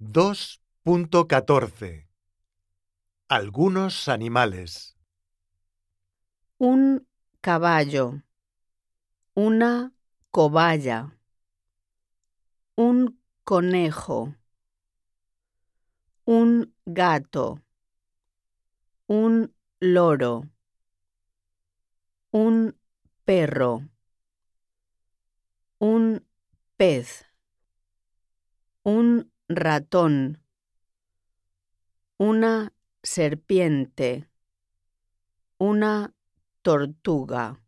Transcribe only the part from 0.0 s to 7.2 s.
2.14 Algunos animales. un